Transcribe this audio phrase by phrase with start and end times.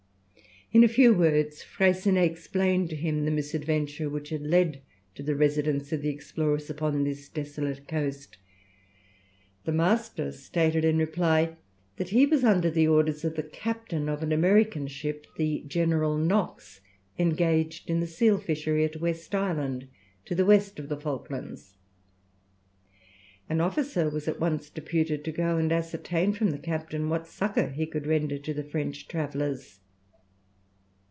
[0.73, 4.81] In a few words Freycinet explained to him the misadventure which had led
[5.15, 8.37] to the residence of the explorers upon this desolate coast.
[9.65, 11.57] The master stated in reply
[11.97, 16.17] that he was under the orders of the captain of an American ship, the General
[16.17, 16.79] Knox,
[17.19, 19.89] engaged in the seal fishery at West Island,
[20.23, 21.75] to the west of the Falklands.
[23.49, 27.71] An officer was at once deputed to go and ascertain from the captain what succour
[27.71, 29.79] he could render to the French travellers.